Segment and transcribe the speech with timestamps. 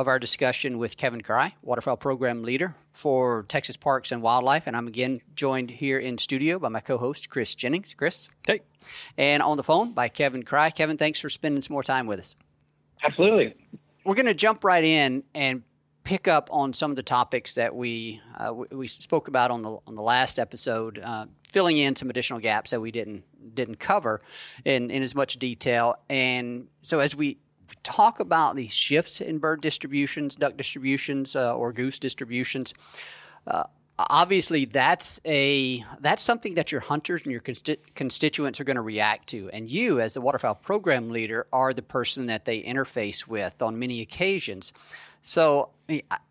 [0.00, 4.66] of our discussion with Kevin Kraai, Waterfowl Program Leader for Texas Parks and Wildlife.
[4.66, 7.94] And I'm again joined here in studio by my co host, Chris Jennings.
[7.94, 8.28] Chris.
[8.46, 8.60] Hey.
[9.18, 10.74] And on the phone by Kevin Kraai.
[10.74, 12.34] Kevin, thanks for spending some more time with us.
[13.04, 13.54] Absolutely.
[14.04, 15.62] We're going to jump right in and
[16.02, 19.78] pick up on some of the topics that we uh, we spoke about on the
[19.86, 23.24] on the last episode, uh, filling in some additional gaps that we didn't
[23.54, 24.22] didn't cover
[24.64, 25.96] in in as much detail.
[26.08, 27.38] And so as we
[27.82, 32.74] talk about these shifts in bird distributions, duck distributions, uh, or goose distributions,
[33.46, 33.64] uh,
[34.08, 38.82] obviously that's a that's something that your hunters and your consti- constituents are going to
[38.82, 39.50] react to.
[39.50, 43.78] And you as the waterfowl program leader are the person that they interface with on
[43.78, 44.72] many occasions
[45.22, 45.70] so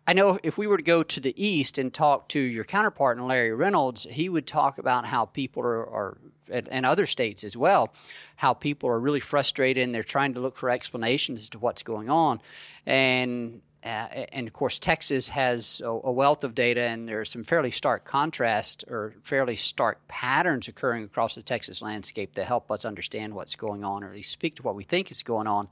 [0.06, 3.18] I know if we were to go to the east and talk to your counterpart
[3.18, 6.18] in Larry Reynolds, he would talk about how people are, are
[6.50, 7.92] and other states as well,
[8.36, 11.84] how people are really frustrated and they're trying to look for explanations as to what's
[11.84, 12.40] going on.
[12.86, 17.24] And uh, and of course, Texas has a, a, wealth of data, and there are
[17.24, 22.70] some fairly stark contrast or fairly stark patterns occurring across the Texas landscape that help
[22.70, 25.46] us understand what's going on, or at least speak to what we think is going
[25.46, 25.66] on.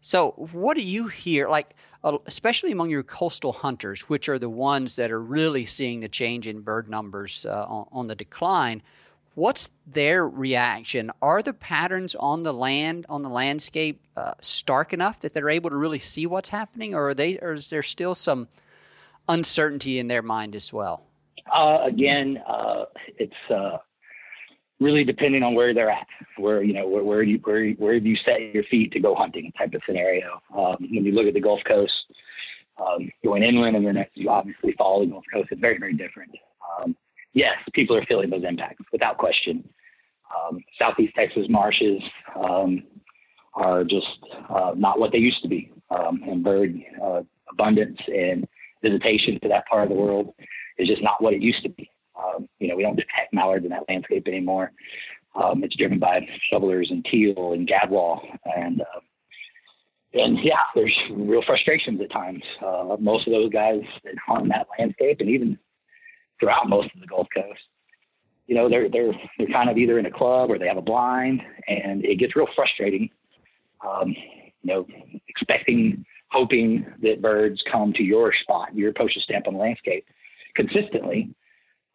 [0.00, 4.50] So, what do you hear, like, uh, especially among your coastal hunters, which are the
[4.50, 8.82] ones that are really seeing the change in bird numbers uh, on, on the decline?
[9.34, 11.10] What's their reaction?
[11.20, 15.70] Are the patterns on the land, on the landscape, uh, stark enough that they're able
[15.70, 18.48] to really see what's happening, or are they, or is there still some
[19.28, 21.04] uncertainty in their mind as well?
[21.52, 22.84] Uh, again, uh,
[23.18, 23.78] it's uh,
[24.80, 26.06] really depending on where they're at,
[26.36, 29.14] where you know where, where you where where do you set your feet to go
[29.14, 30.40] hunting type of scenario.
[30.56, 31.92] Um, when you look at the Gulf Coast,
[32.78, 36.32] um, going inland, and then you obviously follow the Gulf Coast, it's very very different.
[36.80, 36.96] Um,
[37.32, 39.68] yes, people are feeling those impacts without question.
[40.34, 42.00] Um, Southeast Texas marshes
[42.36, 42.82] um,
[43.54, 44.06] are just
[44.48, 48.46] uh, not what they used to be, um, and bird uh, abundance and
[48.82, 50.32] visitation to that part of the world
[50.78, 51.90] is just not what it used to be.
[52.18, 54.72] Um, you know, we don't detect mallards in that landscape anymore.
[55.34, 56.20] Um, it's driven by
[56.50, 59.00] shovelers and teal and gadwall, and uh,
[60.14, 62.42] and yeah, there's real frustrations at times.
[62.64, 65.58] Uh, most of those guys that hunt that landscape, and even
[66.42, 67.60] throughout most of the Gulf Coast.
[68.48, 70.82] You know, they're they're they're kind of either in a club or they have a
[70.82, 73.08] blind, and it gets real frustrating.
[73.86, 74.08] Um,
[74.62, 74.86] you know,
[75.28, 80.04] expecting, hoping that birds come to your spot, your postage stamp on the landscape,
[80.54, 81.34] consistently,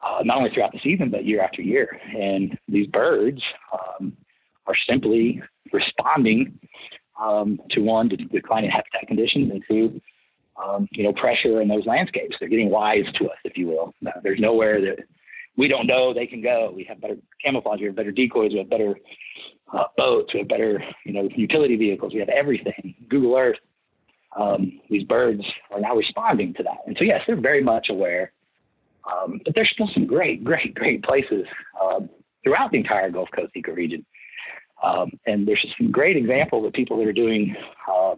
[0.06, 2.00] uh, not only throughout the season but year after year.
[2.18, 3.42] And these birds
[3.74, 4.18] um,
[4.66, 5.42] are simply
[5.72, 6.60] responding
[7.22, 10.02] um, to one, to declining habitat conditions, and two,
[10.64, 12.36] um, you know, pressure in those landscapes.
[12.40, 13.94] They're getting wise to us, if you will.
[14.06, 15.00] Uh, there's nowhere that
[15.58, 16.72] we don't know they can go.
[16.76, 18.96] We have better camouflage, we have better decoys, we have better
[19.74, 22.96] uh, boats, we have better, you know, utility vehicles, we have everything.
[23.10, 23.58] Google Earth.
[24.40, 28.34] Um, these birds are now responding to that, and so yes, they're very much aware.
[29.10, 31.46] Um, but there's still some great, great, great places
[31.82, 32.10] um,
[32.44, 34.04] throughout the entire Gulf Coast ecoregion.
[34.84, 37.56] Um, and there's some great examples of people that are doing
[37.92, 38.16] uh,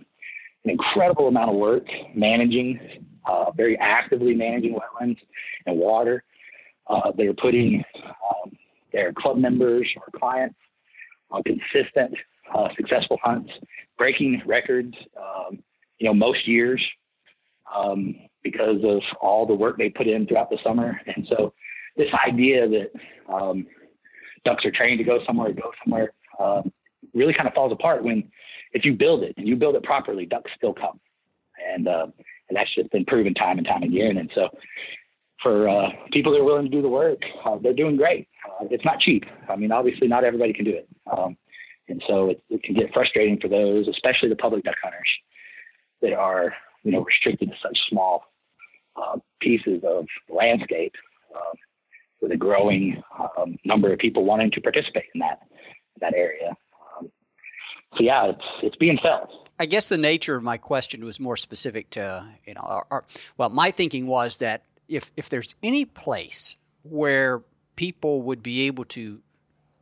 [0.65, 1.85] an incredible amount of work
[2.15, 2.79] managing,
[3.25, 5.17] uh, very actively managing wetlands
[5.65, 6.23] and water.
[6.88, 8.51] Uh, they're putting um,
[8.91, 10.56] their club members or clients
[11.31, 12.13] on consistent,
[12.53, 13.51] uh, successful hunts,
[13.97, 14.94] breaking records.
[15.17, 15.59] Um,
[16.00, 16.81] you know, most years
[17.75, 21.00] um, because of all the work they put in throughout the summer.
[21.15, 21.53] And so,
[21.97, 22.91] this idea that
[23.33, 23.67] um,
[24.45, 26.71] ducks are trained to go somewhere, go somewhere, um,
[27.13, 28.23] really kind of falls apart when
[28.71, 31.00] if you build it and you build it properly, ducks still come,
[31.74, 32.07] and uh,
[32.50, 34.18] and that's just been proven time and time again.
[34.18, 34.50] And so,
[35.42, 38.27] for uh, people that are willing to do the work, uh, they're doing great.
[38.45, 39.24] Uh, it's not cheap.
[39.50, 41.38] I mean, obviously, not everybody can do it, um,
[41.88, 45.10] and so it, it, can get frustrating for those, especially the public duck hunters
[46.01, 48.24] that are you know restricted to such small
[48.95, 50.94] uh, pieces of landscape.
[51.36, 51.54] Um,
[52.22, 53.01] with a growing
[53.38, 55.39] um, number of people wanting to participate in that
[56.01, 56.54] that area
[57.97, 59.30] so yeah, it's it's being felt.
[59.59, 63.06] I guess the nature of my question was more specific to you know, our, our,
[63.38, 67.41] well, my thinking was that if if there's any place where
[67.75, 69.21] people would be able to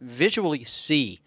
[0.01, 1.19] visually see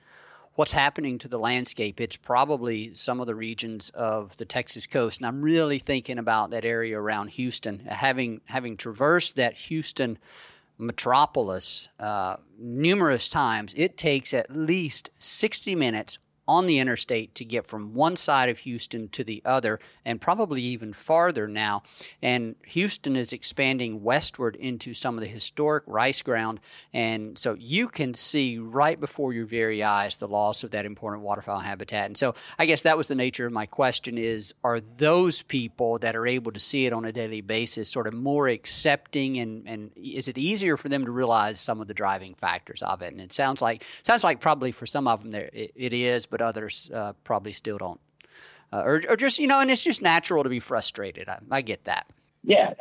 [0.54, 5.18] what's happening to the landscape, it's probably some of the regions of the Texas coast.
[5.18, 7.80] And I'm really thinking about that area around Houston.
[7.86, 10.18] Having having traversed that Houston
[10.76, 16.18] metropolis uh, numerous times, it takes at least 60 minutes
[16.50, 20.60] on the interstate to get from one side of Houston to the other, and probably
[20.60, 21.84] even farther now.
[22.20, 26.58] And Houston is expanding westward into some of the historic rice ground.
[26.92, 31.22] And so you can see right before your very eyes the loss of that important
[31.22, 32.06] waterfowl habitat.
[32.06, 36.00] And so I guess that was the nature of my question is are those people
[36.00, 39.68] that are able to see it on a daily basis sort of more accepting and,
[39.68, 43.12] and is it easier for them to realize some of the driving factors of it?
[43.12, 46.26] And it sounds like sounds like probably for some of them there it, it is,
[46.26, 48.00] but but others uh, probably still don't.
[48.72, 51.28] Uh, or, or just, you know, and it's just natural to be frustrated.
[51.28, 52.06] I, I get that.
[52.42, 52.72] Yeah,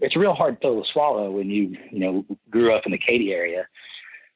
[0.00, 2.98] it's a real hard pill to swallow when you, you know, grew up in the
[2.98, 3.66] Katy area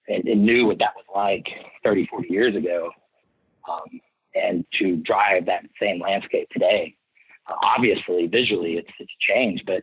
[0.09, 1.47] and, and knew what that was like
[1.85, 2.91] 30, 40 years ago.
[3.71, 4.01] Um,
[4.35, 6.97] and to drive that same landscape today,
[7.47, 9.83] uh, obviously, visually, it's, it's changed, but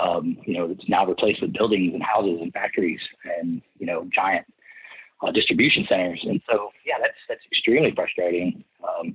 [0.00, 3.00] um, you know, it's now replaced with buildings and houses and factories
[3.38, 4.46] and, you know, giant
[5.24, 6.20] uh, distribution centers.
[6.22, 9.14] And so, yeah, that's that's extremely frustrating um,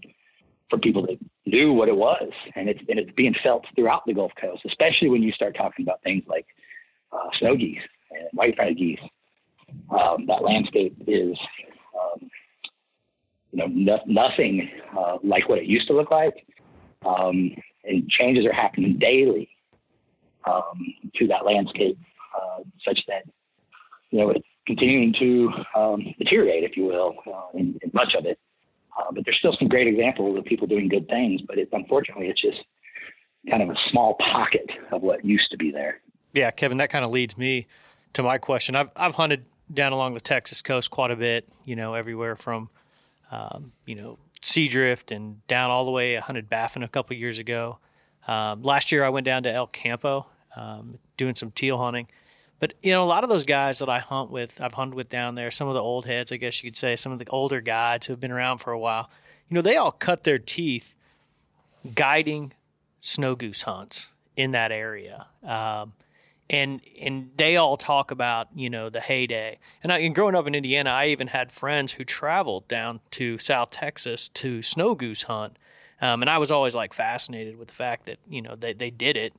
[0.70, 4.14] for people that knew what it was, and it's and it's being felt throughout the
[4.14, 6.46] Gulf Coast, especially when you start talking about things like
[7.12, 9.00] uh, snow geese and white-fronted geese.
[9.92, 11.38] Um, that landscape is,
[11.96, 12.30] um,
[13.52, 16.46] you know, no, nothing uh, like what it used to look like,
[17.06, 17.52] um,
[17.84, 19.50] and changes are happening daily
[20.46, 21.98] um, to that landscape,
[22.36, 23.24] uh, such that
[24.12, 28.24] you know it's continuing to um, deteriorate, if you will, uh, in, in, much of
[28.27, 28.38] it.
[28.95, 32.27] Uh, but there's still some great examples of people doing good things, but it's unfortunately
[32.27, 32.60] it's just
[33.50, 36.01] kind of a small pocket of what used to be there.
[36.34, 37.65] Yeah, Kevin, that kind of leads me
[38.13, 38.75] to my question.
[38.75, 41.50] I've I've hunted down along the Texas coast quite a bit.
[41.65, 42.70] You know, everywhere from
[43.32, 46.15] um, you know Seadrift and down all the way.
[46.15, 47.79] I hunted Baffin a couple years ago.
[48.27, 52.08] Um, last year, I went down to El Campo um, doing some teal hunting
[52.60, 55.10] but you know, a lot of those guys that I hunt with, I've hunted with
[55.10, 55.50] down there.
[55.51, 58.08] Some of the old heads, I guess you could say, some of the older guides
[58.08, 59.10] who have been around for a while.
[59.48, 60.94] You know, they all cut their teeth
[61.96, 62.54] guiding
[63.00, 65.28] snow goose hunts in that area.
[65.44, 65.94] Um,
[66.50, 69.60] and and they all talk about you know the heyday.
[69.84, 73.38] And, I, and growing up in Indiana, I even had friends who traveled down to
[73.38, 75.58] South Texas to snow goose hunt,
[76.01, 78.89] um, and I was always like fascinated with the fact that you know they they
[78.89, 79.34] did it,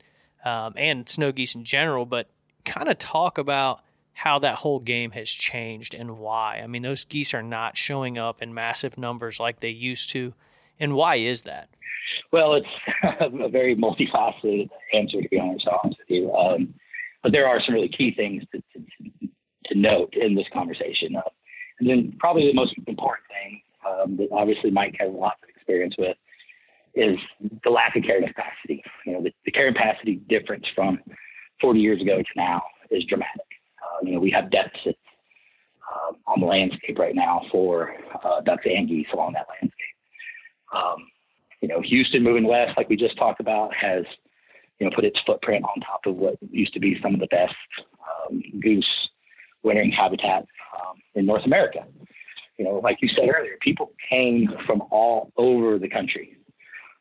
[0.45, 2.05] um, and snow geese in general.
[2.05, 2.29] But
[2.65, 3.81] kind of talk about
[4.13, 6.61] how that whole game has changed and why.
[6.63, 10.33] I mean, those geese are not showing up in massive numbers like they used to.
[10.79, 11.69] And why is that?
[12.31, 12.67] Well, it's
[13.21, 16.33] a very multifaceted answer, to be honest, honest with you.
[16.33, 16.73] Um,
[17.23, 19.27] but there are some really key things to, to,
[19.65, 21.15] to note in this conversation.
[21.15, 21.21] Uh,
[21.79, 25.95] and then, probably the most important thing um, that obviously Mike has lots of experience
[25.97, 26.17] with
[26.93, 27.17] is
[27.63, 28.83] the lack of carrying capacity.
[29.05, 30.99] You know, the, the carrying capacity difference from
[31.61, 33.45] 40 years ago to now is dramatic.
[33.81, 34.99] Uh, you know, we have deficits
[35.91, 39.73] uh, on the landscape right now for uh, ducks and geese along that landscape.
[40.73, 41.07] Um,
[41.61, 44.03] you know, Houston moving west, like we just talked about, has
[44.79, 47.27] you know put its footprint on top of what used to be some of the
[47.27, 47.53] best
[48.29, 49.09] um, goose
[49.63, 51.85] wintering habitat um, in North America.
[52.57, 56.37] You know, like you said earlier, people came from all over the country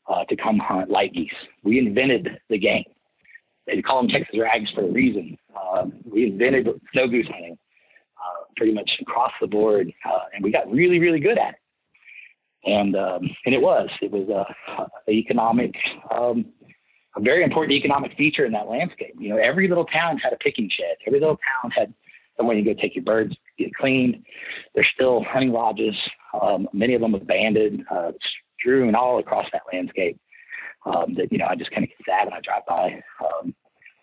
[0.09, 1.31] uh, to come hunt light geese.
[1.63, 2.85] We invented the game.
[3.67, 5.37] They call them Texas rags for a reason.
[5.55, 7.57] Uh, we invented snow goose hunting
[8.17, 12.71] uh, pretty much across the board, uh, and we got really, really good at it.
[12.71, 15.75] And um, and it was it was a, a economic,
[16.11, 16.45] um,
[17.17, 19.15] a very important economic feature in that landscape.
[19.19, 20.97] You know, every little town had a picking shed.
[21.07, 21.95] Every little town had
[22.37, 24.25] somewhere you go take your birds, get cleaned.
[24.75, 25.95] There's still hunting lodges.
[26.41, 28.13] Um, many of them abandoned, uh,
[28.59, 30.19] strewn all across that landscape.
[30.87, 33.03] Um, that you know, I just kind of get sad when I drive by.
[33.25, 33.55] Um,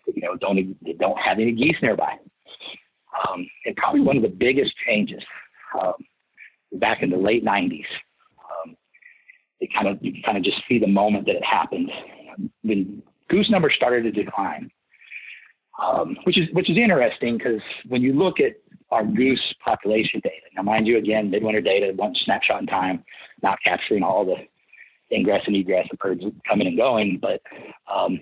[0.06, 2.14] you know, don't don't have any geese nearby.
[3.28, 5.22] Um, and probably one of the biggest changes
[5.80, 5.94] um,
[6.74, 7.84] back in the late '90s.
[8.38, 8.76] Um,
[9.60, 11.90] it kind of you kind of just see the moment that it happened
[12.62, 14.70] when goose numbers started to decline
[15.78, 18.52] um, which is which is interesting because when you look at
[18.90, 23.04] our goose population data, now mind you, again, midwinter data, one snapshot in time,
[23.42, 24.36] not capturing all the
[25.12, 27.40] ingress and egress of birds coming and going, but
[27.92, 28.20] um,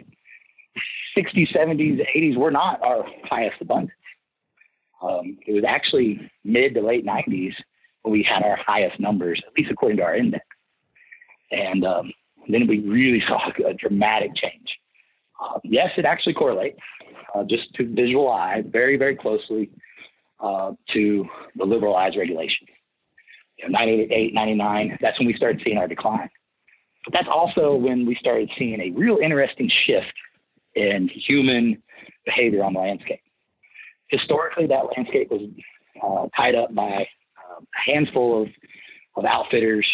[1.16, 3.92] 60s, 70s, 80s were not our highest abundance.
[5.02, 7.54] Um, it was actually mid to late 90s
[8.02, 10.44] when we had our highest numbers, at least according to our index.
[11.50, 12.12] And um,
[12.48, 14.68] then we really saw a dramatic change.
[15.40, 16.78] Uh, yes, it actually correlates
[17.34, 19.70] uh, just to visual eye very, very closely
[20.40, 21.26] uh, to
[21.56, 22.68] the liberalized regulations.
[23.58, 26.30] You know, 98, 99, that's when we started seeing our decline.
[27.12, 30.12] That's also when we started seeing a real interesting shift
[30.74, 31.82] in human
[32.24, 33.20] behavior on the landscape.
[34.08, 35.48] Historically, that landscape was
[36.02, 37.06] uh, tied up by
[37.38, 38.48] uh, a handful of,
[39.16, 39.86] of outfitters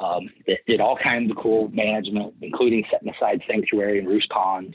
[0.00, 4.74] um, that did all kinds of cool management, including setting aside sanctuary and roost ponds.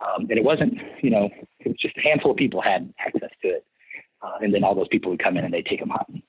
[0.00, 1.28] Um, and it wasn't, you know,
[1.60, 3.66] it was just a handful of people had access to it.
[4.22, 6.22] Uh, and then all those people would come in and they'd take them hunting.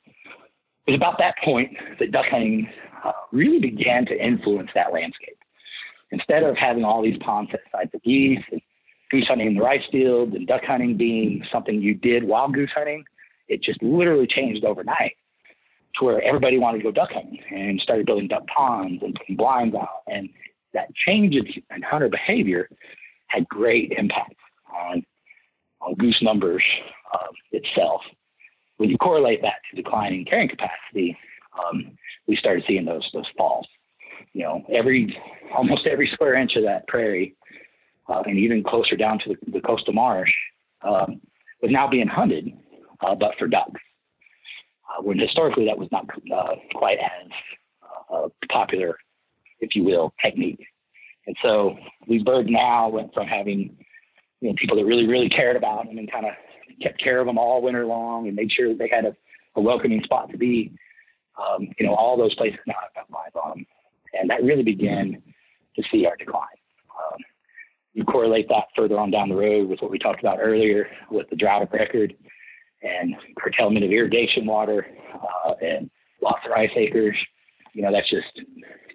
[0.87, 2.69] It was about that point that duck hunting
[3.03, 5.37] uh, really began to influence that landscape.
[6.11, 8.61] Instead of having all these ponds set aside for geese and
[9.11, 12.71] goose hunting in the rice fields and duck hunting being something you did while goose
[12.73, 13.03] hunting,
[13.49, 15.15] it just literally changed overnight
[15.95, 19.35] to where everybody wanted to go duck hunting and started building duck ponds and putting
[19.35, 20.03] blinds out.
[20.07, 20.29] And
[20.73, 22.69] that change in hunter behavior
[23.27, 24.35] had great impact
[24.73, 25.03] on
[25.81, 26.63] on goose numbers
[27.13, 27.86] um, itself.
[28.87, 31.17] When you correlate that to declining carrying capacity,
[31.59, 33.67] um, we started seeing those those falls.
[34.31, 35.13] You know, every
[35.53, 37.35] almost every square inch of that prairie,
[38.07, 40.31] uh, and even closer down to the, the coastal marsh,
[40.83, 41.19] um,
[41.61, 42.53] was now being hunted,
[43.05, 43.81] uh, but for ducks.
[44.87, 47.29] Uh, when historically that was not uh, quite as
[48.09, 48.97] uh, popular,
[49.59, 50.65] if you will, technique.
[51.25, 51.75] And so
[52.23, 53.75] birds now went from having
[54.39, 56.31] you know people that really really cared about them and kind of
[56.81, 59.15] kept care of them all winter long and made sure that they had a,
[59.55, 60.71] a welcoming spot to be.
[61.37, 63.65] Um, you know, all those places now have got lines on them,
[64.13, 65.21] and that really began
[65.75, 66.47] to see our decline.
[66.89, 67.19] Um,
[67.93, 71.29] you correlate that further on down the road with what we talked about earlier with
[71.29, 72.15] the drought of record
[72.81, 75.89] and curtailment of irrigation water uh, and
[76.21, 77.15] loss of rice acres.
[77.73, 78.41] You know, that's just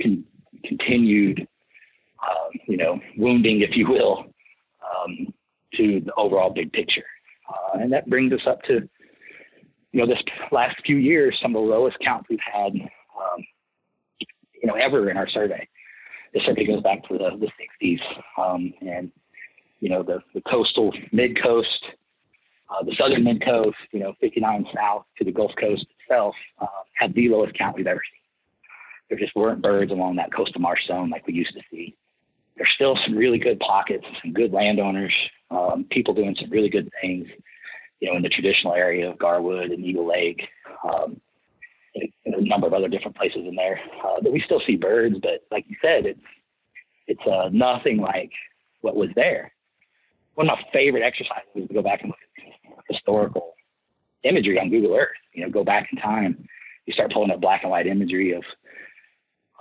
[0.01, 0.25] con-
[0.65, 1.47] continued
[2.23, 4.27] um, you know, wounding, if you will,
[4.83, 5.33] um,
[5.75, 7.05] to the overall big picture.
[7.49, 8.89] Uh, and that brings us up to,
[9.93, 13.45] you know, this last few years, some of the lowest counts we've had, um,
[14.21, 15.67] you know, ever in our survey.
[16.35, 17.51] The survey goes back to the, the
[17.87, 18.01] 60s,
[18.39, 19.11] um, and
[19.81, 21.85] you know, the, the coastal mid coast,
[22.71, 26.67] uh, the southern mid coast, you know, 59 south to the Gulf Coast itself, uh,
[26.95, 28.21] had the lowest count we've ever seen.
[29.11, 31.97] There just weren't birds along that coastal marsh zone like we used to see
[32.57, 35.15] there's still some really good pockets, and some good landowners,
[35.53, 37.27] um, people doing some really good things,
[38.01, 40.43] you know, in the traditional area of Garwood and Eagle Lake,
[40.89, 41.21] um,
[41.95, 43.79] a number of other different places in there.
[44.05, 46.21] Uh, but we still see birds, but like you said, it's
[47.07, 48.31] it's uh, nothing like
[48.81, 49.53] what was there.
[50.35, 53.55] One of my favorite exercises is to go back and look at historical
[54.23, 55.09] imagery on Google Earth.
[55.35, 56.47] You know, go back in time.
[56.87, 58.43] You start pulling up black and white imagery of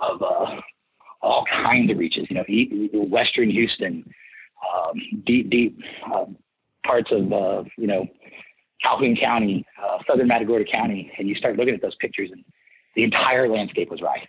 [0.00, 0.60] of uh,
[1.20, 2.26] all kinds of reaches.
[2.30, 4.04] You know, Western Houston,
[4.62, 5.78] um, deep, deep
[6.12, 6.26] uh,
[6.84, 8.06] parts of uh, you know
[8.82, 12.44] Calhoun County, uh, Southern Matagorda County, and you start looking at those pictures, and
[12.96, 14.26] the entire landscape was right.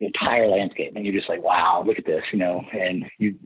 [0.00, 2.62] The entire landscape, and you're just like, wow, look at this, you know.
[2.72, 3.36] And you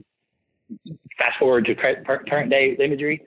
[1.18, 3.22] fast forward to current day imagery,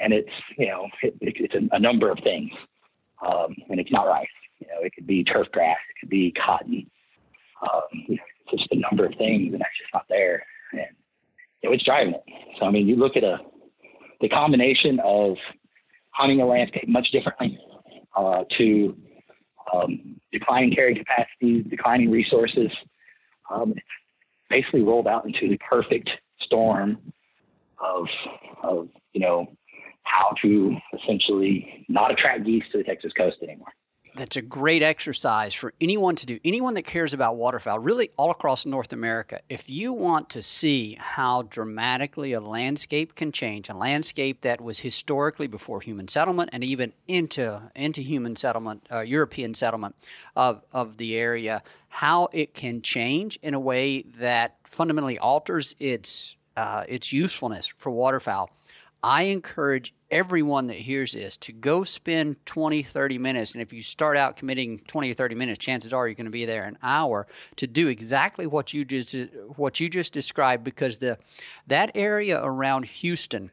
[0.00, 2.50] and it's you know it, it's a, a, number of things,
[3.26, 4.26] um, and it's not rice.
[4.58, 6.90] You know, it could be turf grass, it could be cotton,
[7.62, 10.44] Um, you know, it's just a number of things, and that's just not there.
[10.72, 10.96] And
[11.64, 12.22] know, it's driving it.
[12.58, 13.38] So I mean, you look at a
[14.20, 15.36] the combination of
[16.10, 17.58] hunting a landscape much differently
[18.16, 18.96] uh, to
[19.72, 22.70] um, declining carrying capacity, declining resources.
[23.50, 23.74] Um,
[24.50, 26.10] basically rolled out into the perfect
[26.40, 26.98] storm
[27.82, 28.06] of
[28.62, 29.46] of you know
[30.04, 33.68] how to essentially not attract geese to the Texas coast anymore
[34.18, 36.38] that's a great exercise for anyone to do.
[36.44, 39.40] Anyone that cares about waterfowl, really all across North America.
[39.48, 44.80] If you want to see how dramatically a landscape can change, a landscape that was
[44.80, 49.94] historically before human settlement and even into into human settlement, uh, European settlement
[50.34, 56.36] of of the area, how it can change in a way that fundamentally alters its
[56.56, 58.50] uh, its usefulness for waterfowl.
[59.02, 63.52] I encourage everyone that hears this to go spend 20, 30 minutes.
[63.52, 66.30] And if you start out committing 20 or 30 minutes, chances are you're going to
[66.30, 67.26] be there an hour
[67.56, 69.14] to do exactly what you just,
[69.56, 71.18] what you just described because the,
[71.66, 73.50] that area around Houston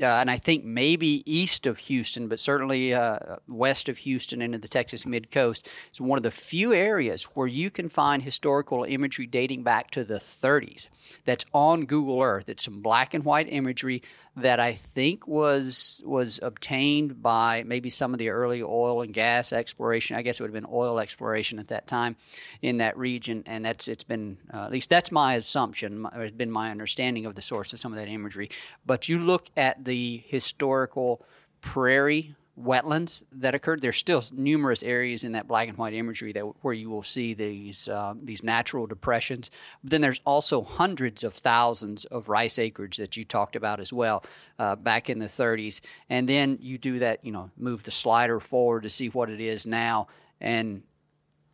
[0.00, 4.58] uh, and I think maybe east of Houston, but certainly uh, west of Houston into
[4.58, 8.84] the Texas mid coast, is one of the few areas where you can find historical
[8.84, 10.88] imagery dating back to the 30s.
[11.24, 12.48] That's on Google Earth.
[12.48, 14.02] It's some black and white imagery
[14.36, 19.52] that I think was was obtained by maybe some of the early oil and gas
[19.52, 20.16] exploration.
[20.16, 22.16] I guess it would have been oil exploration at that time
[22.62, 26.06] in that region, and that's it's been uh, at least that's my assumption.
[26.14, 28.50] It's been my understanding of the source of some of that imagery.
[28.86, 31.24] But you look at the historical
[31.60, 33.80] prairie wetlands that occurred.
[33.80, 37.34] There's still numerous areas in that black and white imagery that where you will see
[37.34, 39.50] these uh, these natural depressions.
[39.82, 43.92] But then there's also hundreds of thousands of rice acreage that you talked about as
[43.92, 44.24] well
[44.58, 45.80] uh, back in the 30s.
[46.08, 49.40] And then you do that, you know, move the slider forward to see what it
[49.40, 50.08] is now,
[50.40, 50.82] and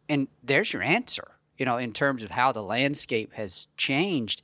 [0.09, 1.33] and there's your answer.
[1.59, 4.43] You know, in terms of how the landscape has changed,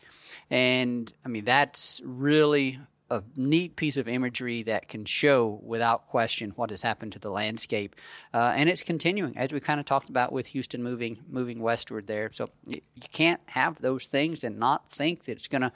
[0.50, 2.80] and I mean that's really
[3.14, 7.30] a neat piece of imagery that can show without question what has happened to the
[7.30, 7.94] landscape,
[8.34, 12.06] uh, and it's continuing as we kind of talked about with Houston moving moving westward
[12.06, 12.30] there.
[12.32, 12.80] So you,
[13.12, 15.72] can't have those things and not think that it's going to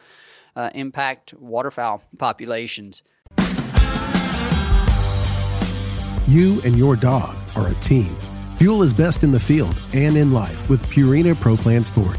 [0.57, 3.05] uh, impact waterfowl populations.
[6.27, 8.15] You and your dog are a team.
[8.57, 12.19] Fuel is best in the field and in life with Purina Pro Plan Sport.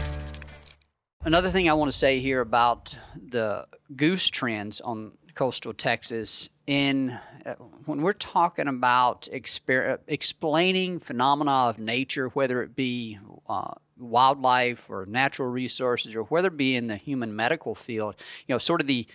[1.23, 7.11] Another thing I want to say here about the goose trends on coastal Texas in
[7.45, 7.53] uh,
[7.85, 15.05] when we're talking about exper- explaining phenomena of nature, whether it be uh, wildlife or
[15.05, 18.15] natural resources, or whether it be in the human medical field,
[18.47, 19.05] you know, sort of the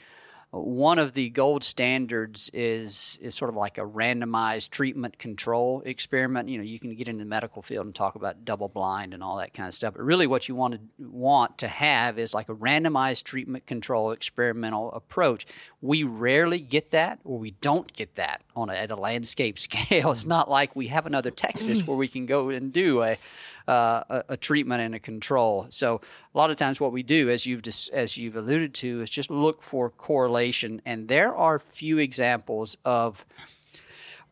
[0.53, 6.49] one of the gold standards is is sort of like a randomized treatment control experiment.
[6.49, 9.23] You know, you can get into the medical field and talk about double blind and
[9.23, 9.95] all that kind of stuff.
[9.95, 14.13] But really, what you want to want to have is like a randomized treatment control
[14.13, 15.47] experimental approach.
[15.81, 20.11] We rarely get that, or we don't get that on a, at a landscape scale.
[20.13, 23.19] It's not like we have another Texas where we can go and do a
[23.69, 25.67] uh, a, treatment and a control.
[25.71, 26.01] So
[26.35, 29.11] a lot of times, what we do, as you've dis- as you've alluded to, is
[29.11, 33.27] just look for correlation, and there are few examples of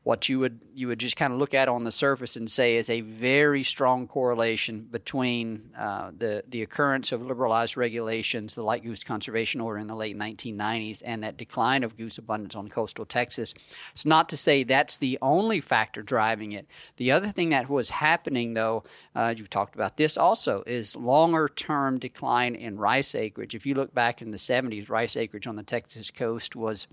[0.04, 2.76] what you would you would just kind of look at on the surface and say
[2.76, 8.84] is a very strong correlation between uh, the the occurrence of liberalized regulations, the light
[8.84, 13.06] goose conservation order in the late 1990s, and that decline of goose abundance on coastal
[13.06, 13.54] Texas.
[13.92, 16.66] It's not to say that's the only factor driving it.
[16.96, 21.48] The other thing that was happening, though, uh, you've talked about this also, is longer
[21.48, 23.54] term decline in rice acreage.
[23.54, 26.86] If you look back in the 70s, rice acreage on the Texas coast was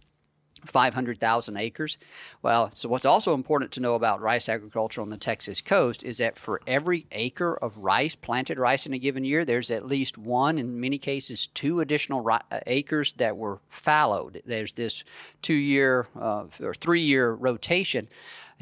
[0.65, 1.97] 500,000 acres.
[2.41, 6.17] Well, so what's also important to know about rice agriculture on the Texas coast is
[6.17, 10.17] that for every acre of rice, planted rice in a given year, there's at least
[10.17, 14.41] one, in many cases, two additional ri- uh, acres that were fallowed.
[14.45, 15.03] There's this
[15.41, 18.07] two year uh, or three year rotation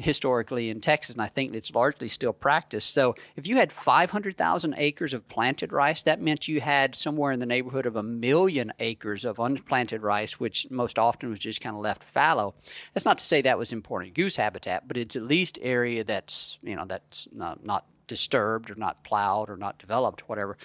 [0.00, 2.92] historically in Texas, and I think it's largely still practiced.
[2.94, 7.40] So if you had 500,000 acres of planted rice, that meant you had somewhere in
[7.40, 11.76] the neighborhood of a million acres of unplanted rice, which most often was just kind
[11.76, 12.54] of left fallow.
[12.94, 16.58] That's not to say that was important goose habitat, but it's at least area that's
[16.62, 20.56] you know that's not, not disturbed or not plowed or not developed, whatever.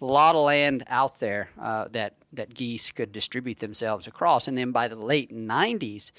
[0.00, 4.56] A lot of land out there uh, that that geese could distribute themselves across, and
[4.56, 6.12] then by the late 90s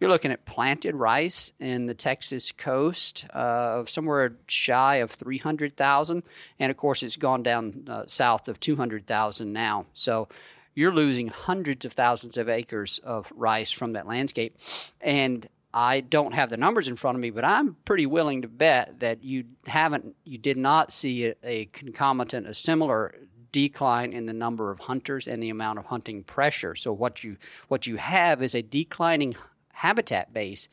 [0.00, 6.22] you're looking at planted rice in the Texas coast uh, of somewhere shy of 300,000.
[6.58, 9.86] And of course, it's gone down uh, south of 200,000 now.
[9.94, 10.28] So
[10.74, 14.58] you're losing hundreds of thousands of acres of rice from that landscape.
[15.00, 18.48] And I don't have the numbers in front of me, but I'm pretty willing to
[18.48, 23.14] bet that you haven't, you did not see a, a concomitant, a similar
[23.54, 26.74] decline in the number of hunters and the amount of hunting pressure.
[26.74, 27.36] So what you
[27.68, 29.36] what you have is a declining
[29.74, 30.68] habitat base,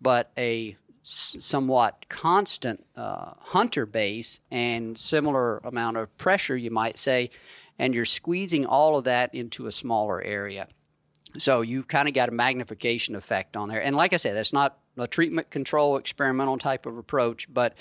[0.00, 7.30] but a somewhat constant uh, hunter base and similar amount of pressure, you might say,
[7.78, 10.66] and you're squeezing all of that into a smaller area.
[11.36, 13.82] So you've kind of got a magnification effect on there.
[13.82, 17.76] And like I said, that's not a treatment control experimental type of approach, but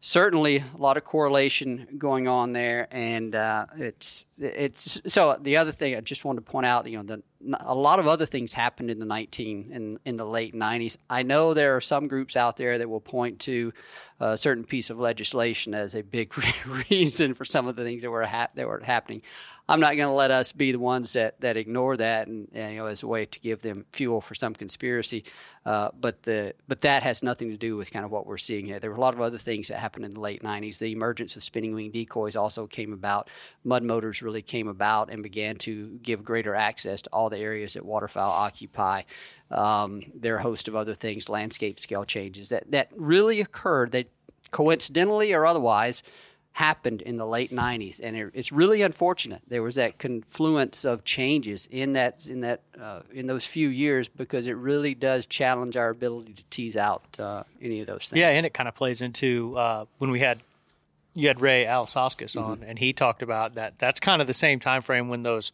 [0.00, 2.86] certainly a lot of correlation going on there.
[2.90, 6.98] And uh, it's it's so the other thing I just wanted to point out, you
[6.98, 7.22] know, the
[7.60, 10.96] a lot of other things happened in the 19 in, in the late 90s.
[11.08, 13.72] I know there are some groups out there that will point to
[14.20, 16.34] a certain piece of legislation as a big
[16.90, 19.22] reason for some of the things that were hap- that were happening.
[19.66, 22.74] I'm not going to let us be the ones that, that ignore that and, and,
[22.74, 25.24] you know as a way to give them fuel for some conspiracy.
[25.64, 28.66] Uh, but the but that has nothing to do with kind of what we're seeing
[28.66, 28.78] here.
[28.78, 30.78] There were a lot of other things that happened in the late 90s.
[30.78, 33.30] The emergence of spinning wing decoys also came about.
[33.64, 37.74] Mud motors really came about and began to give greater access to all the areas
[37.74, 39.02] that waterfowl occupy.
[39.50, 43.92] Um, there are a host of other things, landscape scale changes that, that really occurred
[43.92, 44.08] that
[44.50, 46.02] coincidentally or otherwise
[46.54, 51.02] happened in the late 90s and it, it's really unfortunate there was that confluence of
[51.02, 55.76] changes in that in that uh, in those few years because it really does challenge
[55.76, 58.74] our ability to tease out uh, any of those things yeah and it kind of
[58.76, 60.38] plays into uh, when we had
[61.12, 62.62] you had Ray on mm-hmm.
[62.62, 65.50] and he talked about that that's kind of the same time frame when those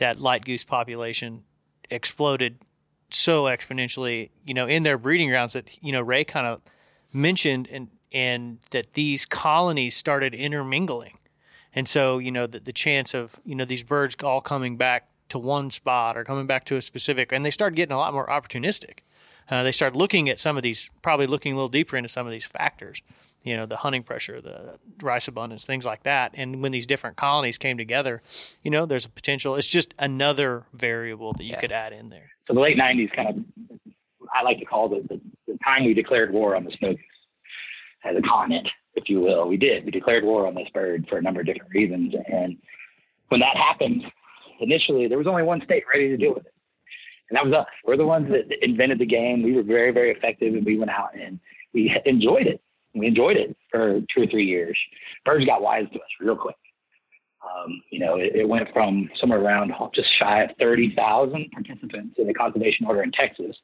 [0.00, 1.44] that light goose population
[1.90, 2.58] exploded
[3.10, 6.62] so exponentially, you know, in their breeding grounds that, you know, Ray kind of
[7.12, 11.18] mentioned and and that these colonies started intermingling.
[11.72, 15.08] And so, you know, the, the chance of, you know, these birds all coming back
[15.28, 18.12] to one spot or coming back to a specific, and they started getting a lot
[18.12, 18.98] more opportunistic.
[19.48, 22.26] Uh, they started looking at some of these, probably looking a little deeper into some
[22.26, 23.00] of these factors
[23.42, 26.32] you know, the hunting pressure, the rice abundance, things like that.
[26.34, 28.22] And when these different colonies came together,
[28.62, 29.56] you know, there's a potential.
[29.56, 31.60] It's just another variable that you yeah.
[31.60, 32.30] could add in there.
[32.46, 33.36] So the late '90s kind of,
[34.34, 36.98] I like to call the, the, the time we declared war on the goose
[38.04, 39.48] as a continent, if you will.
[39.48, 39.84] We did.
[39.84, 42.14] We declared war on this bird for a number of different reasons.
[42.30, 42.56] And
[43.28, 44.02] when that happened,
[44.60, 46.54] initially there was only one state ready to deal with it,
[47.30, 47.66] and that was us.
[47.86, 49.42] We're the ones that invented the game.
[49.42, 51.40] We were very, very effective, and we went out and
[51.72, 52.60] we enjoyed it
[52.94, 54.76] we enjoyed it for two or three years.
[55.24, 56.56] Birds got wise to us real quick.
[57.42, 62.26] Um, you know, it, it, went from somewhere around just shy of 30,000 participants in
[62.26, 63.56] the conservation order in Texas,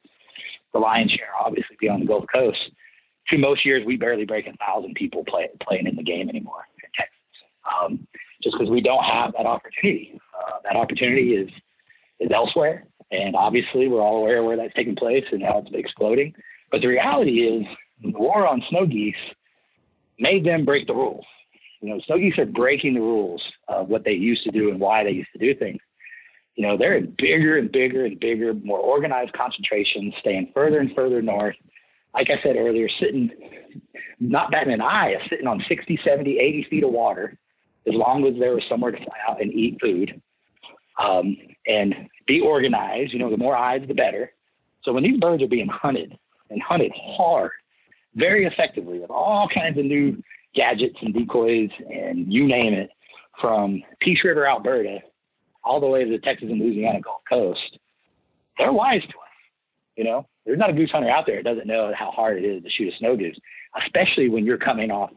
[0.73, 2.57] the lion's share obviously be on the Gulf Coast.
[3.29, 6.65] To most years, we barely break a thousand people play, playing in the game anymore
[6.83, 7.17] in Texas,
[7.69, 8.07] um,
[8.41, 10.19] just because we don't have that opportunity.
[10.33, 11.49] Uh, that opportunity is
[12.19, 16.33] is elsewhere, and obviously, we're all aware where that's taking place and how it's exploding.
[16.71, 17.65] But the reality is,
[18.01, 19.15] the war on snow geese
[20.19, 21.25] made them break the rules.
[21.81, 24.79] You know, snow geese are breaking the rules of what they used to do and
[24.79, 25.79] why they used to do things.
[26.55, 30.93] You know, they're in bigger and bigger and bigger, more organized concentrations, staying further and
[30.95, 31.55] further north.
[32.15, 33.29] Like I said earlier, sitting
[34.19, 37.37] not batting an eye sitting on 60, 70, 80 feet of water
[37.87, 40.19] as long as there was somewhere to fly out and eat food
[40.99, 41.93] um, and
[42.25, 43.13] be organized.
[43.13, 44.31] You know, the more eyes, the better.
[44.83, 46.17] So when these birds are being hunted
[46.49, 47.51] and hunted hard,
[48.17, 50.21] very effectively with all kinds of new
[50.55, 52.89] gadgets and decoys and you name it,
[53.39, 54.97] from Peace River, Alberta,
[55.63, 57.77] all the way to the Texas and Louisiana Gulf Coast,
[58.57, 59.13] they're wise to us.
[59.95, 62.45] You know, there's not a goose hunter out there that doesn't know how hard it
[62.45, 63.37] is to shoot a snow goose,
[63.83, 65.11] especially when you're coming off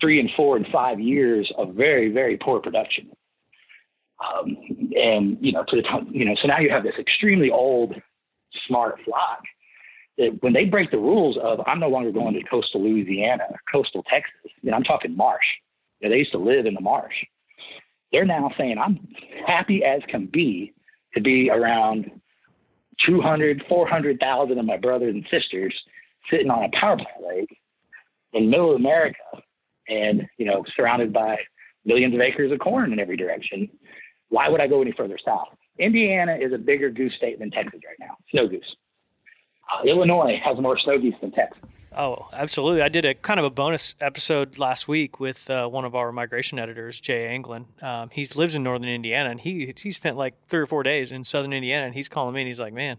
[0.00, 3.10] three and four and five years of very, very poor production.
[4.20, 4.56] Um,
[4.94, 7.94] and you know, to the you know, so now you have this extremely old,
[8.66, 9.40] smart flock
[10.40, 14.02] when they break the rules of I'm no longer going to coastal Louisiana or coastal
[14.04, 15.44] Texas, know, I'm talking marsh.
[16.00, 17.14] You know, they used to live in the marsh.
[18.12, 19.06] They're now saying I'm
[19.46, 20.72] happy as can be
[21.14, 22.10] to be around
[23.04, 25.74] 200, 400,000 of my brothers and sisters
[26.30, 27.58] sitting on a power plant lake
[28.32, 29.18] in middle of America
[29.88, 31.36] and, you know, surrounded by
[31.84, 33.68] millions of acres of corn in every direction.
[34.28, 35.48] Why would I go any further south?
[35.78, 38.76] Indiana is a bigger goose state than Texas right now, snow goose.
[39.72, 41.62] Uh, Illinois has more snow geese than Texas.
[41.96, 42.82] Oh, absolutely.
[42.82, 46.12] I did a kind of a bonus episode last week with uh, one of our
[46.12, 47.66] migration editors, Jay Anglin.
[47.80, 51.10] Um, he lives in northern Indiana, and he he spent like three or four days
[51.10, 52.98] in southern Indiana, and he's calling me, and he's like, "Man,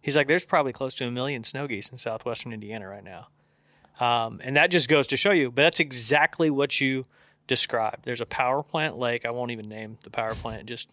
[0.00, 3.28] he's like, there's probably close to a million snow geese in southwestern Indiana right now,"
[4.00, 5.50] um, and that just goes to show you.
[5.50, 7.04] But that's exactly what you
[7.46, 8.06] described.
[8.06, 9.26] There's a power plant lake.
[9.26, 10.64] I won't even name the power plant.
[10.64, 10.88] Just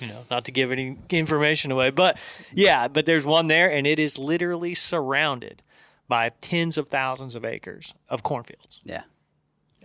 [0.00, 2.18] you know, not to give any information away, but
[2.52, 5.62] yeah, but there's one there, and it is literally surrounded
[6.08, 8.80] by tens of thousands of acres of cornfields.
[8.84, 9.02] Yeah.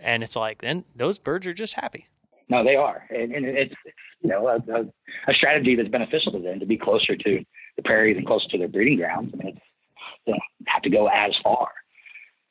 [0.00, 2.08] And it's like, then those birds are just happy.
[2.48, 3.04] No, they are.
[3.10, 4.82] And, and it's, it's, you know, a, a,
[5.28, 7.44] a, strategy that's beneficial to them to be closer to
[7.76, 9.32] the prairies and closer to their breeding grounds.
[9.32, 9.66] I mean, it's,
[10.26, 11.68] you know, have to go as far.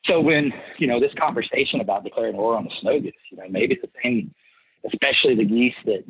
[0.06, 3.44] So when, you know, this conversation about declaring war on the snow goose, you know,
[3.50, 4.34] maybe it's the same,
[4.86, 6.04] especially the geese that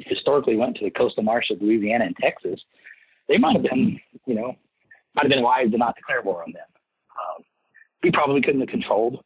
[0.00, 2.60] historically went to the coastal marsh of Louisiana and Texas,
[3.28, 4.54] they might have been, you know,
[5.14, 6.66] might have been wise to not declare war on them.
[7.10, 7.44] Um,
[8.02, 9.24] we probably couldn't have controlled.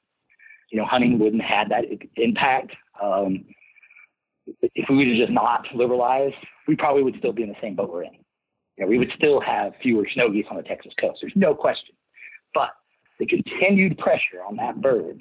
[0.71, 1.85] You know, hunting wouldn't have had that
[2.17, 2.73] impact.
[3.03, 3.45] Um,
[4.47, 6.37] if we would have just not liberalized,
[6.69, 8.13] we probably would still be in the same boat we're in.
[8.77, 11.19] You know, we would still have fewer snow geese on the Texas coast.
[11.21, 11.95] There's no question.
[12.55, 12.71] But
[13.19, 15.21] the continued pressure on that bird,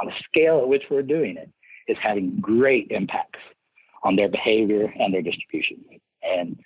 [0.00, 1.50] on a scale at which we're doing it,
[1.88, 3.40] is having great impacts
[4.02, 5.84] on their behavior and their distribution.
[6.22, 6.58] And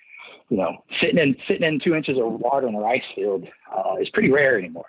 [0.49, 3.95] you know, sitting in sitting in two inches of water in a rice field uh,
[3.99, 4.85] is pretty rare anymore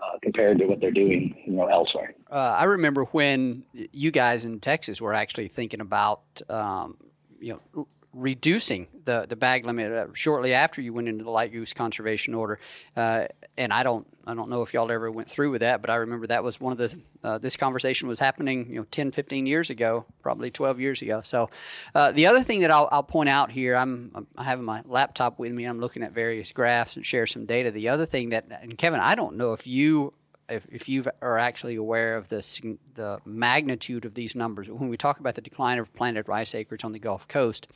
[0.00, 2.14] uh, compared to what they're doing, you know, elsewhere.
[2.30, 6.96] Uh, I remember when you guys in Texas were actually thinking about, um,
[7.40, 11.52] you know, reducing the, the bag limit uh, shortly after you went into the light
[11.52, 12.58] goose conservation order.
[12.96, 15.88] Uh, and I don't I don't know if y'all ever went through with that, but
[15.88, 19.12] I remember that was one of the uh, this conversation was happening you know 10,
[19.12, 21.22] 15 years ago, probably 12 years ago.
[21.24, 21.48] So
[21.94, 25.38] uh, the other thing that I'll, I'll, point out here, I'm, I'm having my laptop
[25.38, 25.64] with me.
[25.64, 27.70] I'm looking at various graphs and share some data.
[27.70, 30.12] The other thing that and Kevin, I don't know if you
[30.48, 34.96] if, if you are actually aware of the, the magnitude of these numbers, when we
[34.96, 37.68] talk about the decline of planted rice acreage on the Gulf Coast,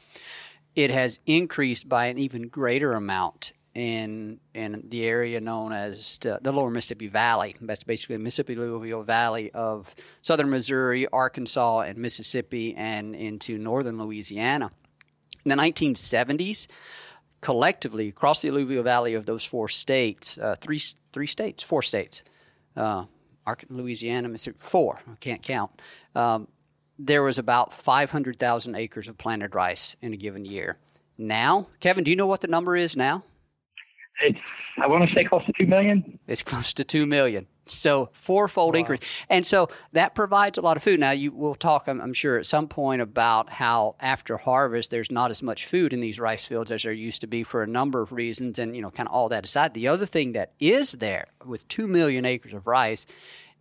[0.74, 6.38] it has increased by an even greater amount in in the area known as the,
[6.42, 7.56] the Lower Mississippi Valley.
[7.60, 13.98] That's basically the Mississippi Alluvial Valley of southern Missouri, Arkansas, and Mississippi, and into northern
[13.98, 14.70] Louisiana.
[15.44, 16.68] In the 1970s,
[17.40, 20.80] collectively across the alluvial valley of those four states, uh, three
[21.12, 22.22] three states, four states,
[22.76, 23.04] uh,
[23.68, 25.70] Louisiana, Mississippi, four, I can't count.
[26.14, 26.48] Um,
[26.98, 30.78] there was about 500,000 acres of planted rice in a given year.
[31.18, 33.24] Now, Kevin, do you know what the number is now?
[34.22, 34.38] It's,
[34.80, 36.18] I want to say close to 2 million.
[36.26, 37.46] It's close to 2 million.
[37.64, 38.80] So fourfold wow.
[38.80, 40.98] increase, and so that provides a lot of food.
[40.98, 45.12] Now you will talk, I'm, I'm, sure, at some point about how after harvest there's
[45.12, 47.66] not as much food in these rice fields as there used to be for a
[47.66, 49.74] number of reasons, and you know, kind of all that aside.
[49.74, 53.06] The other thing that is there with two million acres of rice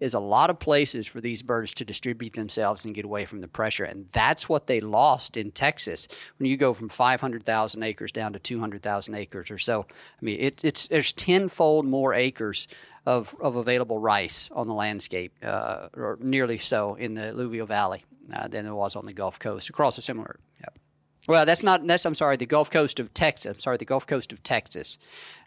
[0.01, 3.39] is a lot of places for these birds to distribute themselves and get away from
[3.39, 3.83] the pressure.
[3.83, 8.39] And that's what they lost in Texas when you go from 500,000 acres down to
[8.39, 9.85] 200,000 acres or so.
[9.89, 12.67] I mean, it, it's there's tenfold more acres
[13.05, 18.03] of, of available rice on the landscape, uh, or nearly so in the Alluvial Valley
[18.33, 20.39] uh, than there was on the Gulf Coast across a similar.
[20.61, 20.79] Yep.
[21.27, 21.85] Well, that's not.
[21.85, 22.37] That's I'm sorry.
[22.37, 23.51] The Gulf Coast of Texas.
[23.51, 23.77] I'm sorry.
[23.77, 24.97] The Gulf Coast of Texas.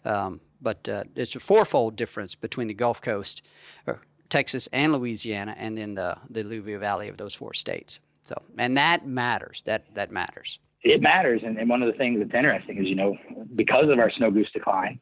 [0.05, 3.41] Um, but uh, it's a fourfold difference between the Gulf Coast,
[3.85, 7.99] or Texas and Louisiana, and then the the Alluvial Valley of those four states.
[8.23, 9.63] So, and that matters.
[9.63, 10.59] That that matters.
[10.81, 13.17] It matters, and, and one of the things that's interesting is, you know,
[13.55, 14.99] because of our snow goose decline,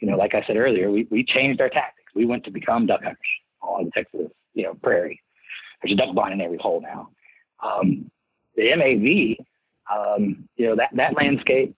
[0.00, 2.12] you know, like I said earlier, we, we changed our tactics.
[2.14, 3.18] We went to become duck hunters.
[3.60, 5.20] on the Texas, you know, prairie.
[5.82, 7.08] There's a duck blind in every hole now.
[7.62, 8.10] Um,
[8.56, 9.44] the MAV,
[9.92, 11.76] um, you know, that, that landscape,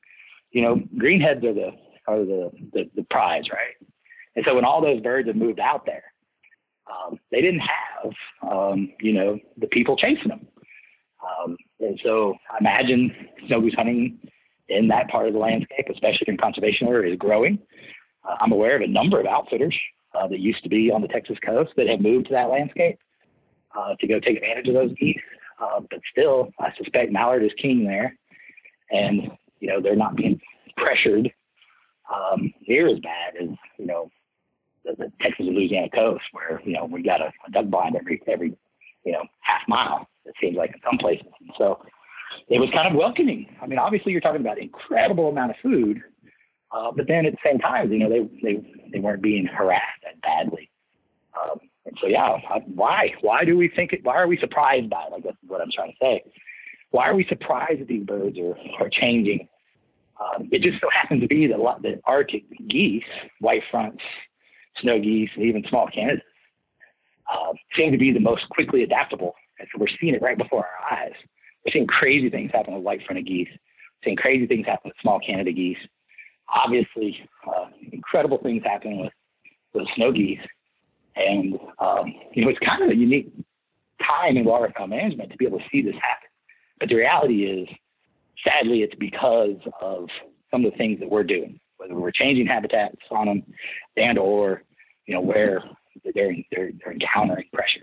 [0.50, 1.70] you know, greenheads are the,
[2.06, 3.88] are the, the, the prize, right?
[4.36, 6.09] And so when all those birds have moved out there,
[6.90, 8.12] um, they didn't have,
[8.50, 10.46] um, you know, the people chasing them.
[11.22, 13.14] Um, and so I imagine
[13.46, 14.18] snow goose hunting
[14.68, 17.58] in that part of the landscape, especially in conservation order, is growing.
[18.24, 19.76] Uh, I'm aware of a number of outfitters
[20.14, 22.98] uh, that used to be on the Texas coast that have moved to that landscape
[23.76, 25.20] uh, to go take advantage of those geese.
[25.60, 28.16] Uh, but still, I suspect mallard is king there,
[28.90, 30.40] and you know they're not being
[30.76, 31.30] pressured
[32.12, 33.48] um, near as bad as
[33.78, 34.10] you know
[34.84, 37.96] the, the Texas and Louisiana coast, where you know we got a, a duck blind
[37.96, 38.56] every every
[39.04, 40.08] you know half mile.
[40.24, 41.26] It seems like in some places.
[41.40, 41.82] And so
[42.48, 43.56] it was kind of welcoming.
[43.60, 46.00] I mean, obviously you're talking about incredible amount of food,
[46.72, 48.62] uh, but then at the same time, you know, they they
[48.92, 50.70] they weren't being harassed that badly.
[51.40, 52.38] Um, and so yeah,
[52.74, 54.00] why why do we think it?
[54.04, 55.12] Why are we surprised by it?
[55.12, 56.24] Like that's what I'm trying to say.
[56.90, 59.48] Why are we surprised that these birds are are changing?
[60.20, 63.02] Um, it just so happens to be that the Arctic geese,
[63.40, 64.02] white fronts,
[64.80, 66.22] snow geese, and even small Canada's,
[67.32, 69.34] uh, seem to be the most quickly adaptable.
[69.58, 71.12] And so we're seeing it right before our eyes.
[71.64, 74.96] We're seeing crazy things happen with white fronted geese, we're seeing crazy things happen with
[75.02, 75.78] small Canada geese.
[76.52, 79.12] Obviously, uh, incredible things happening with,
[79.74, 80.40] with snow geese.
[81.14, 83.32] And, um, you know, it's kind of a unique
[84.00, 86.28] time in waterfowl management to be able to see this happen.
[86.78, 87.68] But the reality is,
[88.42, 90.08] sadly, it's because of
[90.50, 93.42] some of the things that we're doing, whether we're changing habitats on them
[93.96, 94.62] and or,
[95.06, 95.64] you know, where
[96.14, 97.80] they're, they're, they're encountering pressure.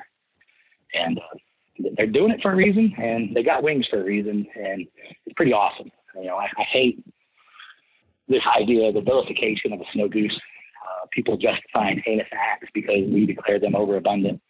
[0.94, 1.38] And uh,
[1.98, 4.86] they're doing it for a reason, and they got wings for a reason, and
[5.26, 5.92] it's pretty awesome.
[6.16, 7.04] You know, I, I hate
[8.28, 10.40] this idea of the vilification of a snow goose.
[10.86, 14.42] Uh, people justifying heinous acts because we declare them overabundant.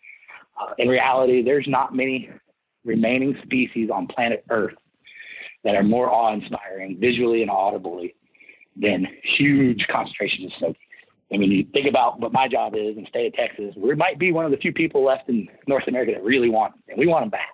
[0.59, 2.29] Uh, in reality, there's not many
[2.85, 4.75] remaining species on planet Earth
[5.63, 8.15] that are more awe-inspiring visually and audibly
[8.79, 10.77] than huge concentrations of snow geese.
[11.29, 13.93] And when you think about what my job is in the state of Texas, we
[13.95, 16.83] might be one of the few people left in North America that really want them,
[16.89, 17.49] and we want them back.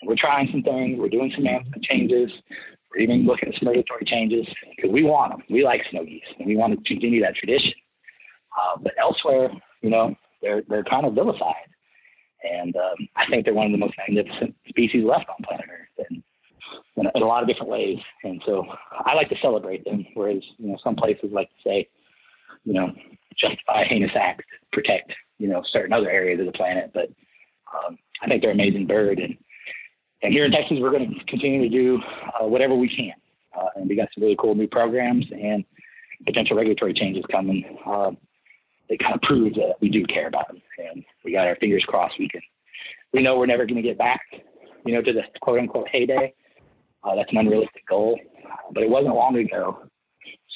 [0.00, 0.98] And we're trying some things.
[0.98, 1.46] We're doing some
[1.82, 2.30] changes.
[2.90, 5.42] We're even looking at some regulatory changes because we want them.
[5.48, 7.72] We like snow geese, and we want to continue that tradition.
[8.52, 11.66] Uh, but elsewhere, you know, they're they're kind of vilified,
[12.44, 16.06] and um, I think they're one of the most magnificent species left on planet Earth,
[16.10, 16.22] and
[16.96, 17.98] in a, lot of different ways.
[18.22, 21.88] And so I like to celebrate them, whereas you know some places like to say
[22.64, 22.92] you know,
[23.38, 26.90] justify heinous acts, protect, you know, certain other areas of the planet.
[26.92, 27.08] But
[27.72, 29.18] um, I think they're amazing bird.
[29.18, 29.36] And,
[30.22, 32.00] and here in Texas, we're going to continue to do
[32.40, 33.12] uh, whatever we can.
[33.58, 35.64] Uh, and we got some really cool new programs and
[36.26, 37.78] potential regulatory changes coming.
[37.86, 38.10] Uh,
[38.88, 40.60] they kind of prove that we do care about them.
[40.78, 42.42] And we got our fingers crossed we can.
[43.12, 44.22] We know we're never going to get back,
[44.84, 46.34] you know, to the quote unquote heyday.
[47.04, 48.18] Uh, that's an unrealistic goal.
[48.72, 49.78] But it wasn't long ago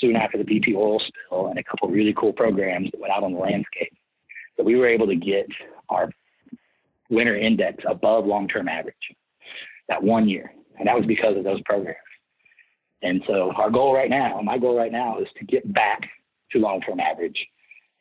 [0.01, 3.23] soon after the BP oil spill and a couple really cool programs that went out
[3.23, 3.93] on the landscape
[4.57, 5.47] that we were able to get
[5.89, 6.11] our
[7.11, 8.95] winter index above long-term average
[9.89, 10.53] that one year.
[10.79, 11.97] And that was because of those programs.
[13.03, 16.01] And so our goal right now, my goal right now is to get back
[16.53, 17.39] to long-term average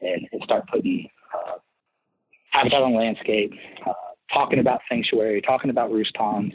[0.02, 1.58] and, and start putting uh,
[2.52, 3.52] habitat on the landscape,
[3.86, 3.94] uh,
[4.34, 6.54] talking about sanctuary, talking about roost ponds,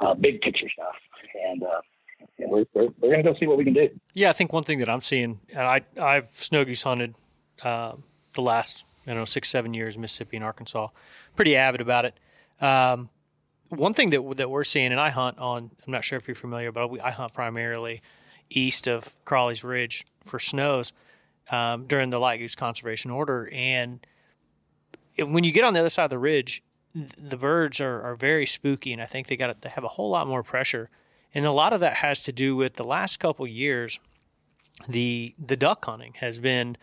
[0.00, 0.94] uh, big picture stuff.
[1.48, 1.80] And uh,
[2.38, 3.88] we're, we're, we're going to go see what we can do.
[4.14, 7.14] Yeah, I think one thing that I'm seeing, and I I've snow goose hunted
[7.62, 7.92] uh,
[8.34, 10.88] the last I don't know six seven years, Mississippi and Arkansas,
[11.36, 12.14] pretty avid about it.
[12.60, 13.10] Um,
[13.68, 16.34] one thing that that we're seeing, and I hunt on, I'm not sure if you're
[16.34, 18.00] familiar, but I hunt primarily
[18.50, 20.92] east of Crowley's Ridge for snows
[21.50, 24.00] um, during the light goose conservation order, and
[25.18, 26.62] when you get on the other side of the ridge,
[27.18, 30.10] the birds are, are very spooky, and I think they got they have a whole
[30.10, 30.88] lot more pressure
[31.34, 33.98] and a lot of that has to do with the last couple years,
[34.88, 36.76] the the duck hunting has been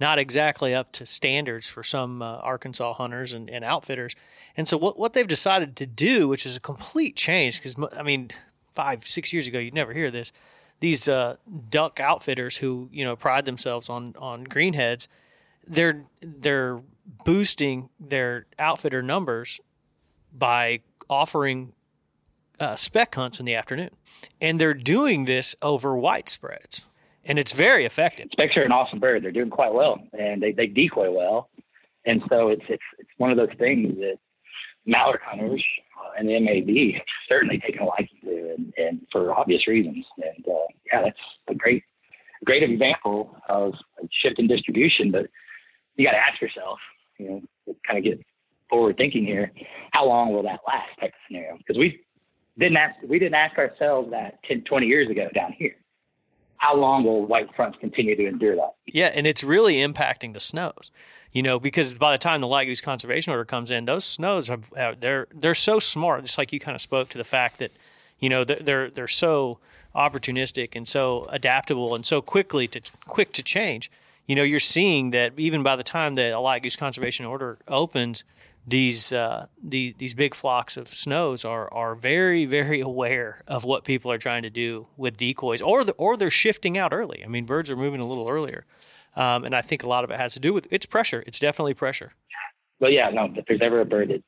[0.00, 4.16] not exactly up to standards for some uh, Arkansas hunters and, and, outfitters.
[4.56, 8.02] And so what, what they've decided to do, which is a complete change, because I
[8.02, 8.30] mean,
[8.72, 10.32] five, six years ago, you'd never hear this.
[10.80, 11.36] These uh,
[11.70, 15.06] duck outfitters who, you know, pride themselves on, on greenheads,
[15.66, 16.80] they're, they're
[17.24, 19.60] boosting their outfitter numbers
[20.32, 21.72] by offering
[22.60, 23.90] uh, speck hunts in the afternoon.
[24.40, 26.82] And they're doing this over white spreads.
[27.24, 28.28] And it's very effective.
[28.32, 29.22] Specks are an awesome bird.
[29.22, 31.50] They're doing quite well, and they, they decoy well.
[32.04, 34.18] And so it's it's it's one of those things that
[34.86, 35.64] mallard hunters
[35.96, 40.04] uh, and the MAV certainly taken a liking to, and, and for obvious reasons.
[40.16, 41.84] And uh, yeah, that's a great
[42.44, 43.74] great example of
[44.10, 45.12] shift in distribution.
[45.12, 45.26] But
[45.96, 46.78] you got to ask yourself,
[47.18, 48.24] you know, kind of get
[48.68, 49.52] forward thinking here.
[49.92, 51.58] How long will that last type of scenario?
[51.58, 52.00] Because we
[52.58, 55.76] didn't ask we didn't ask ourselves that 10, 20 years ago down here.
[56.56, 58.74] How long will white fronts continue to endure that?
[58.86, 60.90] Yeah, and it's really impacting the snows.
[61.32, 64.48] You know, because by the time the light goose conservation order comes in, those snows
[64.48, 66.22] have, they're they're so smart.
[66.24, 67.72] Just like you kind of spoke to the fact that,
[68.18, 69.58] you know, they're they're so
[69.94, 73.90] opportunistic and so adaptable and so quickly to quick to change.
[74.26, 78.24] You know, you're seeing that even by the time the light goose conservation order opens,
[78.66, 83.84] these uh, the, these big flocks of snows are are very very aware of what
[83.84, 87.22] people are trying to do with decoys, or the, or they're shifting out early.
[87.24, 88.64] I mean, birds are moving a little earlier,
[89.16, 91.24] um, and I think a lot of it has to do with it's pressure.
[91.26, 92.12] It's definitely pressure.
[92.78, 93.32] Well, yeah, no.
[93.36, 94.22] If there's ever a bird that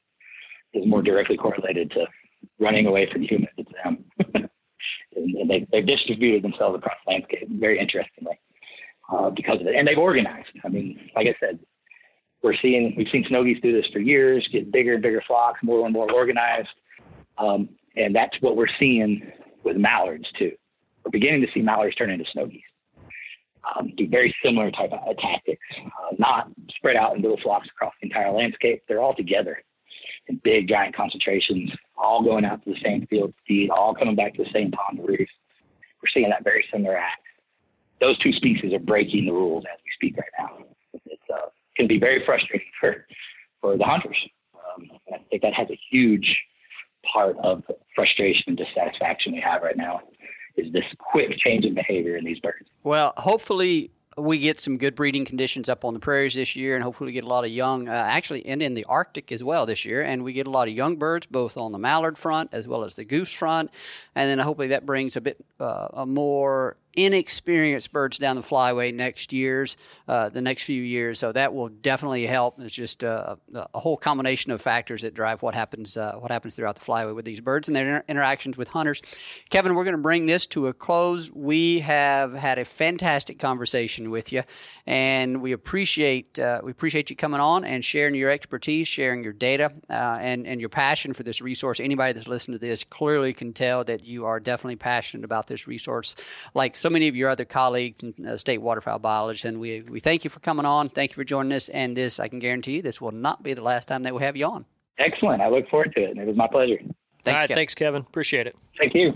[0.79, 2.07] is more directly correlated to
[2.59, 4.05] running away from humans, it's them.
[5.17, 8.39] and they they've distributed themselves across the landscape very interestingly
[9.13, 10.49] uh, because of it, and they've organized.
[10.65, 11.59] I mean, like I said,
[12.43, 15.61] we're seeing we've seen snow geese do this for years, get bigger and bigger flocks,
[15.63, 16.69] more and more organized,
[17.39, 19.23] um, and that's what we're seeing
[19.65, 20.53] with mallards too.
[21.05, 22.63] We're beginning to see mallards turn into snow geese.
[23.77, 27.95] Um, do very similar type of tactics, uh, not spread out in little flocks across
[28.01, 28.83] the entire landscape.
[28.87, 29.63] They're all together
[30.29, 34.35] in big, giant concentrations, all going out to the same field feed, all coming back
[34.35, 35.33] to the same pond to roost.
[36.03, 37.24] We're seeing that very similar act.
[38.05, 40.59] Those two species are breaking the rules as we speak right now.
[41.07, 43.07] It's uh, can be very frustrating for
[43.63, 44.19] for the hunters.
[44.55, 46.37] Um, I think that has a huge
[47.11, 47.63] part of
[47.95, 50.03] frustration and dissatisfaction we have right now
[50.57, 52.69] is this quick change in behavior in these birds.
[52.83, 56.85] Well, hopefully we get some good breeding conditions up on the prairies this year, and
[56.85, 59.67] hopefully we get a lot of young, uh, actually, and in the Arctic as well
[59.67, 60.03] this year.
[60.03, 62.85] And we get a lot of young birds, both on the mallard front as well
[62.85, 63.71] as the goose front.
[64.15, 68.95] And then hopefully that brings a bit uh, a more inexperienced birds down the flyway
[68.95, 69.77] next years,
[70.09, 71.19] uh, the next few years.
[71.19, 72.61] So that will definitely help.
[72.61, 76.55] It's just a, a whole combination of factors that drive what happens uh, what happens
[76.55, 79.03] throughout the flyway with these birds and their inter- interactions with hunters.
[79.51, 81.31] Kevin, we're going to bring this to a close.
[81.31, 84.43] We have had a fantastic conversation with you,
[84.87, 89.33] and we appreciate uh, we appreciate you coming on and sharing your expertise, sharing your
[89.33, 91.81] data, uh, and and your passion for this resource.
[91.81, 95.67] Anybody that's listened to this clearly can tell that you are definitely passionate about this
[95.67, 96.15] resource,
[96.55, 99.49] like so many of your other colleagues in uh, state waterfowl biology.
[99.49, 100.91] And we, we thank you for coming on.
[100.91, 101.71] Thank you for joining us.
[101.71, 104.23] And this, I can guarantee you, this will not be the last time that we
[104.23, 104.67] have you on.
[104.99, 105.41] Excellent.
[105.41, 106.19] I look forward to it.
[106.19, 106.77] It was my pleasure.
[106.77, 106.93] Thanks,
[107.27, 107.57] All right, Kevin.
[107.57, 108.03] thanks, Kevin.
[108.03, 108.55] Appreciate it.
[108.77, 109.15] Thank you.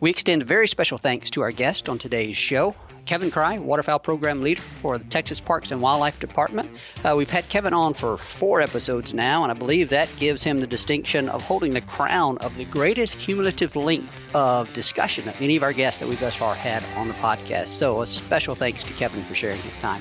[0.00, 2.74] We extend very special thanks to our guest on today's show,
[3.04, 6.70] Kevin Kraai, Waterfowl Program Leader for the Texas Parks and Wildlife Department.
[7.04, 10.60] Uh, we've had Kevin on for four episodes now, and I believe that gives him
[10.60, 15.56] the distinction of holding the crown of the greatest cumulative length of discussion of any
[15.56, 17.68] of our guests that we've thus far had on the podcast.
[17.68, 20.00] So, a special thanks to Kevin for sharing his time.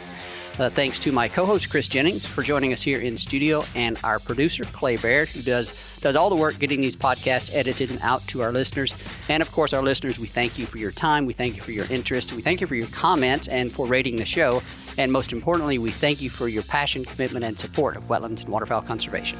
[0.59, 4.19] Uh, thanks to my co-host Chris Jennings for joining us here in studio, and our
[4.19, 8.25] producer Clay Baird, who does does all the work getting these podcasts edited and out
[8.27, 8.93] to our listeners.
[9.29, 11.71] And of course, our listeners, we thank you for your time, we thank you for
[11.71, 14.61] your interest, we thank you for your comments, and for rating the show.
[14.97, 18.49] And most importantly, we thank you for your passion, commitment, and support of wetlands and
[18.49, 19.39] waterfowl conservation.